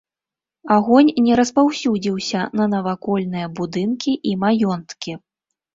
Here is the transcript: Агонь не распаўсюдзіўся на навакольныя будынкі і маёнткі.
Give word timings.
Агонь 0.75 1.11
не 1.25 1.33
распаўсюдзіўся 1.41 2.41
на 2.61 2.65
навакольныя 2.75 3.47
будынкі 3.61 4.19
і 4.33 4.37
маёнткі. 4.47 5.11